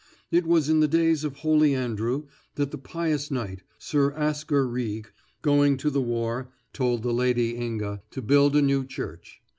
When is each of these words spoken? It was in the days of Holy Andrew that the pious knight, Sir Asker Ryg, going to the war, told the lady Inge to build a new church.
It 0.31 0.47
was 0.47 0.67
in 0.67 0.79
the 0.79 0.87
days 0.87 1.23
of 1.23 1.35
Holy 1.35 1.75
Andrew 1.75 2.25
that 2.55 2.71
the 2.71 2.79
pious 2.79 3.29
knight, 3.29 3.61
Sir 3.77 4.11
Asker 4.13 4.67
Ryg, 4.67 5.05
going 5.43 5.77
to 5.77 5.91
the 5.91 6.01
war, 6.01 6.49
told 6.73 7.03
the 7.03 7.13
lady 7.13 7.51
Inge 7.55 7.99
to 8.09 8.21
build 8.23 8.55
a 8.55 8.63
new 8.63 8.83
church. 8.83 9.43